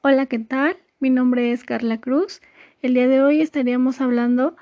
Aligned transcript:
Hola, 0.00 0.26
¿qué 0.26 0.38
tal? 0.38 0.76
Mi 1.00 1.10
nombre 1.10 1.50
es 1.50 1.64
Carla 1.64 2.00
Cruz. 2.00 2.40
El 2.82 2.94
día 2.94 3.08
de 3.08 3.20
hoy 3.20 3.40
estaríamos 3.40 4.00
hablando 4.00 4.56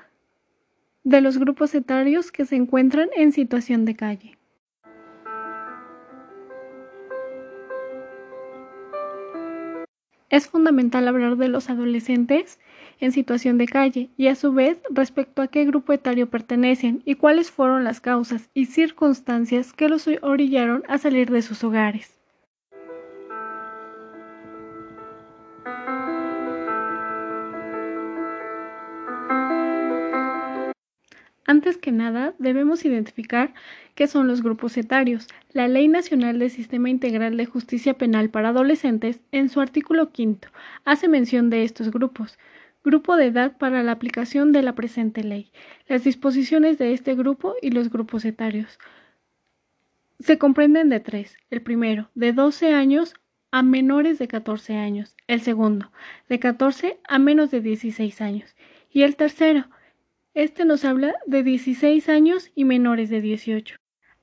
de 1.03 1.21
los 1.21 1.37
grupos 1.37 1.75
etarios 1.75 2.31
que 2.31 2.43
se 2.43 2.55
encuentran 2.55 3.09
en 3.15 3.31
situación 3.31 3.85
de 3.85 3.95
calle. 3.95 4.37
Es 10.31 10.47
fundamental 10.47 11.07
hablar 11.07 11.37
de 11.37 11.49
los 11.49 11.69
adolescentes 11.69 12.59
en 12.99 13.11
situación 13.11 13.59
de 13.59 13.67
calle 13.67 14.09
y 14.17 14.29
a 14.29 14.35
su 14.35 14.53
vez 14.53 14.81
respecto 14.89 15.43
a 15.43 15.49
qué 15.49 15.65
grupo 15.65 15.93
etario 15.93 16.31
pertenecen 16.31 17.03
y 17.05 17.13
cuáles 17.13 17.51
fueron 17.51 17.83
las 17.83 18.01
causas 18.01 18.49
y 18.55 18.65
circunstancias 18.65 19.71
que 19.71 19.87
los 19.87 20.09
orillaron 20.23 20.83
a 20.87 20.97
salir 20.97 21.29
de 21.29 21.43
sus 21.43 21.63
hogares. 21.63 22.16
Antes 31.49 31.77
que 31.77 31.93
nada, 31.93 32.33
debemos 32.39 32.83
identificar 32.83 33.53
qué 33.95 34.07
son 34.07 34.27
los 34.27 34.43
grupos 34.43 34.75
etarios. 34.75 35.27
La 35.53 35.69
Ley 35.69 35.87
Nacional 35.87 36.39
del 36.39 36.51
Sistema 36.51 36.89
Integral 36.89 37.37
de 37.37 37.45
Justicia 37.45 37.93
Penal 37.93 38.29
para 38.29 38.49
Adolescentes, 38.49 39.21
en 39.31 39.47
su 39.47 39.61
artículo 39.61 40.11
quinto, 40.11 40.49
hace 40.83 41.07
mención 41.07 41.49
de 41.49 41.63
estos 41.63 41.89
grupos. 41.89 42.37
Grupo 42.83 43.15
de 43.15 43.27
edad 43.27 43.57
para 43.57 43.81
la 43.81 43.93
aplicación 43.93 44.51
de 44.51 44.61
la 44.61 44.75
presente 44.75 45.23
ley. 45.23 45.51
Las 45.87 46.03
disposiciones 46.03 46.77
de 46.77 46.91
este 46.91 47.15
grupo 47.15 47.55
y 47.61 47.71
los 47.71 47.89
grupos 47.89 48.25
etarios 48.25 48.77
se 50.19 50.37
comprenden 50.37 50.89
de 50.89 50.99
tres. 50.99 51.37
El 51.49 51.61
primero, 51.61 52.09
de 52.13 52.33
12 52.33 52.73
años 52.73 53.13
a 53.51 53.63
menores 53.63 54.19
de 54.19 54.27
14 54.27 54.75
años. 54.75 55.15
El 55.27 55.41
segundo, 55.41 55.91
de 56.29 56.39
14 56.39 56.99
a 57.07 57.19
menos 57.19 57.51
de 57.51 57.61
16 57.61 58.21
años. 58.21 58.55
Y 58.89 59.03
el 59.03 59.15
tercero, 59.15 59.65
este 60.33 60.65
nos 60.65 60.85
habla 60.85 61.15
de 61.25 61.43
16 61.43 62.09
años 62.09 62.51
y 62.55 62.65
menores 62.65 63.09
de 63.09 63.21
18. 63.21 63.77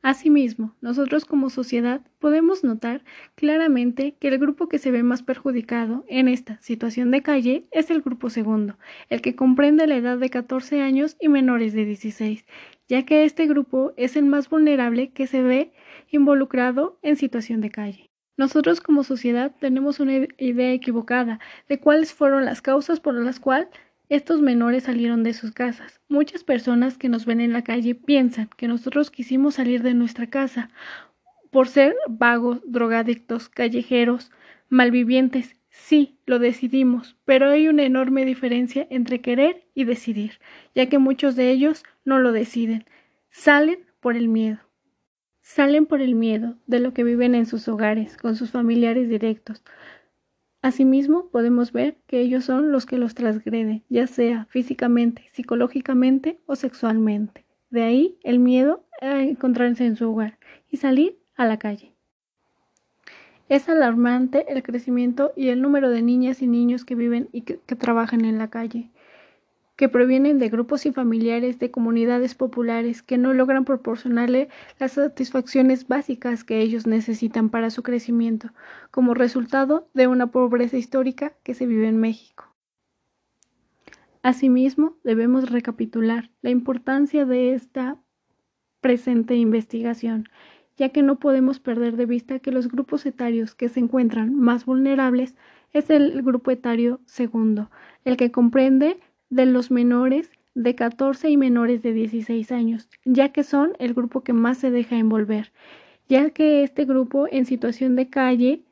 Asimismo, 0.04 0.76
nosotros 0.82 1.24
como 1.24 1.48
sociedad 1.48 2.02
podemos 2.18 2.62
notar 2.62 3.02
claramente 3.36 4.16
que 4.20 4.28
el 4.28 4.38
grupo 4.38 4.68
que 4.68 4.78
se 4.78 4.90
ve 4.90 5.02
más 5.02 5.22
perjudicado 5.22 6.04
en 6.08 6.28
esta 6.28 6.60
situación 6.60 7.10
de 7.10 7.22
calle 7.22 7.66
es 7.70 7.90
el 7.90 8.02
grupo 8.02 8.28
segundo, 8.28 8.78
el 9.08 9.22
que 9.22 9.34
comprende 9.34 9.86
la 9.86 9.96
edad 9.96 10.18
de 10.18 10.28
14 10.28 10.82
años 10.82 11.16
y 11.20 11.28
menores 11.28 11.72
de 11.72 11.86
16, 11.86 12.44
ya 12.86 13.06
que 13.06 13.24
este 13.24 13.46
grupo 13.46 13.94
es 13.96 14.16
el 14.16 14.26
más 14.26 14.50
vulnerable 14.50 15.10
que 15.10 15.26
se 15.26 15.40
ve 15.40 15.72
involucrado 16.10 16.98
en 17.00 17.16
situación 17.16 17.62
de 17.62 17.70
calle. 17.70 18.13
Nosotros 18.36 18.80
como 18.80 19.04
sociedad 19.04 19.52
tenemos 19.60 20.00
una 20.00 20.26
idea 20.38 20.72
equivocada 20.72 21.38
de 21.68 21.78
cuáles 21.78 22.12
fueron 22.12 22.44
las 22.44 22.62
causas 22.62 22.98
por 22.98 23.14
las 23.14 23.38
cuales 23.38 23.68
estos 24.08 24.40
menores 24.40 24.84
salieron 24.84 25.22
de 25.22 25.32
sus 25.32 25.52
casas. 25.52 26.00
Muchas 26.08 26.44
personas 26.44 26.98
que 26.98 27.08
nos 27.08 27.26
ven 27.26 27.40
en 27.40 27.52
la 27.52 27.62
calle 27.62 27.94
piensan 27.94 28.50
que 28.56 28.68
nosotros 28.68 29.10
quisimos 29.10 29.54
salir 29.54 29.82
de 29.82 29.94
nuestra 29.94 30.28
casa 30.28 30.70
por 31.50 31.68
ser 31.68 31.94
vagos, 32.08 32.60
drogadictos, 32.66 33.48
callejeros, 33.48 34.30
malvivientes. 34.68 35.54
Sí, 35.70 36.18
lo 36.26 36.38
decidimos, 36.38 37.16
pero 37.24 37.50
hay 37.50 37.68
una 37.68 37.84
enorme 37.84 38.24
diferencia 38.24 38.86
entre 38.90 39.20
querer 39.20 39.66
y 39.74 39.84
decidir, 39.84 40.40
ya 40.74 40.88
que 40.88 40.98
muchos 40.98 41.36
de 41.36 41.50
ellos 41.50 41.84
no 42.04 42.18
lo 42.18 42.32
deciden. 42.32 42.84
Salen 43.30 43.78
por 44.00 44.16
el 44.16 44.28
miedo. 44.28 44.58
Salen 45.44 45.86
por 45.86 46.00
el 46.00 46.16
miedo 46.16 46.56
de 46.66 46.80
lo 46.80 46.92
que 46.92 47.04
viven 47.04 47.36
en 47.36 47.46
sus 47.46 47.68
hogares, 47.68 48.16
con 48.16 48.34
sus 48.34 48.50
familiares 48.50 49.08
directos, 49.08 49.62
Asimismo, 50.64 51.28
podemos 51.28 51.72
ver 51.72 51.98
que 52.06 52.20
ellos 52.20 52.46
son 52.46 52.72
los 52.72 52.86
que 52.86 52.96
los 52.96 53.14
transgreden, 53.14 53.84
ya 53.90 54.06
sea 54.06 54.46
físicamente, 54.46 55.28
psicológicamente 55.32 56.40
o 56.46 56.56
sexualmente. 56.56 57.44
De 57.68 57.82
ahí 57.82 58.16
el 58.22 58.38
miedo 58.38 58.82
a 59.02 59.20
encontrarse 59.20 59.84
en 59.84 59.94
su 59.94 60.10
hogar 60.10 60.38
y 60.70 60.78
salir 60.78 61.18
a 61.36 61.44
la 61.44 61.58
calle. 61.58 61.92
Es 63.50 63.68
alarmante 63.68 64.50
el 64.50 64.62
crecimiento 64.62 65.34
y 65.36 65.48
el 65.48 65.60
número 65.60 65.90
de 65.90 66.00
niñas 66.00 66.40
y 66.40 66.46
niños 66.46 66.86
que 66.86 66.94
viven 66.94 67.28
y 67.30 67.42
que, 67.42 67.58
trabajan 67.76 68.24
en 68.24 68.38
la 68.38 68.48
calle 68.48 68.88
que 69.76 69.88
provienen 69.88 70.38
de 70.38 70.48
grupos 70.48 70.86
y 70.86 70.92
familiares 70.92 71.58
de 71.58 71.70
comunidades 71.70 72.34
populares 72.34 73.02
que 73.02 73.18
no 73.18 73.32
logran 73.32 73.64
proporcionarle 73.64 74.48
las 74.78 74.92
satisfacciones 74.92 75.88
básicas 75.88 76.44
que 76.44 76.60
ellos 76.60 76.86
necesitan 76.86 77.50
para 77.50 77.70
su 77.70 77.82
crecimiento, 77.82 78.50
como 78.90 79.14
resultado 79.14 79.88
de 79.94 80.06
una 80.06 80.28
pobreza 80.28 80.76
histórica 80.76 81.34
que 81.42 81.54
se 81.54 81.66
vive 81.66 81.88
en 81.88 81.98
México. 81.98 82.54
Asimismo, 84.22 84.96
debemos 85.04 85.50
recapitular 85.50 86.30
la 86.40 86.50
importancia 86.50 87.26
de 87.26 87.54
esta 87.54 87.98
presente 88.80 89.34
investigación, 89.34 90.28
ya 90.76 90.90
que 90.90 91.02
no 91.02 91.18
podemos 91.18 91.60
perder 91.60 91.96
de 91.96 92.06
vista 92.06 92.38
que 92.38 92.50
los 92.50 92.68
grupos 92.68 93.06
etarios 93.06 93.54
que 93.54 93.68
se 93.68 93.80
encuentran 93.80 94.34
más 94.34 94.64
vulnerables 94.64 95.34
es 95.72 95.90
el 95.90 96.22
grupo 96.22 96.50
etario 96.50 97.00
segundo, 97.04 97.70
el 98.04 98.16
que 98.16 98.30
comprende 98.30 98.98
de 99.30 99.46
los 99.46 99.70
menores 99.70 100.30
de 100.54 100.74
14 100.74 101.30
y 101.30 101.36
menores 101.36 101.82
de 101.82 101.92
16 101.92 102.52
años, 102.52 102.88
ya 103.04 103.30
que 103.30 103.42
son 103.42 103.72
el 103.78 103.94
grupo 103.94 104.22
que 104.22 104.32
más 104.32 104.58
se 104.58 104.70
deja 104.70 104.96
envolver, 104.96 105.52
ya 106.08 106.30
que 106.30 106.62
este 106.62 106.84
grupo 106.84 107.26
en 107.30 107.44
situación 107.44 107.96
de 107.96 108.08
calle 108.08 108.62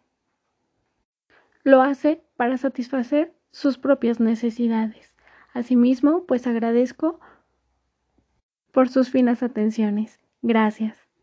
lo 1.65 1.83
hace 1.83 2.23
para 2.37 2.57
satisfacer 2.57 3.33
sus 3.51 3.79
propias 3.79 4.21
necesidades. 4.21 5.15
Asimismo, 5.53 6.25
pues 6.25 6.47
agradezco 6.47 7.21
por 8.73 8.89
sus 8.89 9.11
finas 9.11 9.43
atenciones. 9.43 10.19
Gracias. 10.41 11.02